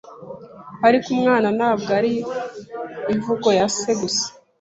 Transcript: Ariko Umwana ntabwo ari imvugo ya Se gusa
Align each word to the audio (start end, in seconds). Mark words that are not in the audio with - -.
Ariko 0.87 1.07
Umwana 1.15 1.47
ntabwo 1.57 1.89
ari 1.99 2.13
imvugo 3.13 3.47
ya 3.57 3.67
Se 3.77 3.89
gusa 4.01 4.27